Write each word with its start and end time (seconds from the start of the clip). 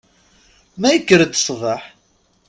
Ma 0.79 0.89
yekker-d 0.91 1.33
sbeḥ. 1.37 1.81